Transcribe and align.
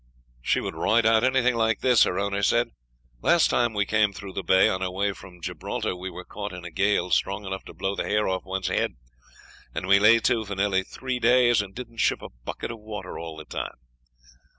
"She 0.41 0.59
would 0.61 0.73
ride 0.73 1.05
out 1.05 1.23
anything 1.23 1.53
like 1.53 1.81
that," 1.81 2.01
her 2.01 2.17
owner 2.17 2.41
said. 2.41 2.71
"Last 3.21 3.49
time 3.51 3.71
we 3.71 3.85
came 3.85 4.11
through 4.13 4.33
the 4.33 4.41
Bay 4.41 4.67
on 4.67 4.81
our 4.81 4.89
way 4.89 5.11
from 5.13 5.39
Gib. 5.39 5.61
we 5.63 6.09
were 6.09 6.25
caught 6.25 6.53
in 6.53 6.65
a 6.65 6.71
gale 6.71 7.11
strong 7.11 7.45
enough 7.45 7.63
to 7.65 7.73
blow 7.75 7.95
the 7.95 8.05
hair 8.09 8.27
off 8.27 8.43
one's 8.43 8.69
head, 8.69 8.93
and 9.75 9.85
we 9.85 9.99
lay 9.99 10.17
to 10.17 10.43
for 10.43 10.55
nearly 10.55 10.81
three 10.81 11.19
days, 11.19 11.61
and 11.61 11.75
didn't 11.75 11.97
ship 11.97 12.23
a 12.23 12.29
bucket 12.29 12.71
of 12.71 12.79
water 12.79 13.19
all 13.19 13.37
the 13.37 13.45
time. 13.45 13.77